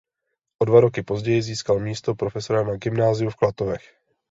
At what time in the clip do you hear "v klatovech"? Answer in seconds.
3.29-3.97